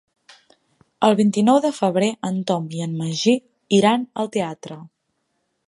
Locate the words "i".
2.79-2.83